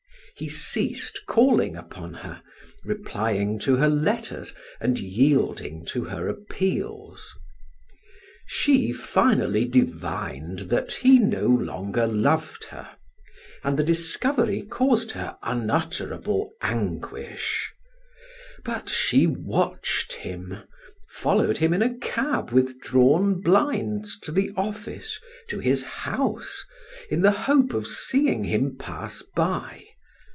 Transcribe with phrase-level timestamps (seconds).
[0.33, 2.41] He ceased calling upon her,
[2.83, 7.35] replying to her letters, and yielding to her appeals.
[8.47, 12.95] She finally divined that he no longer loved her,
[13.63, 17.71] and the discovery caused her unutterable anguish;
[18.65, 20.57] but she watched him,
[21.07, 26.65] followed him in a cab with drawn blinds to the office, to his house,
[27.11, 29.83] in the hope of seeing him pass by.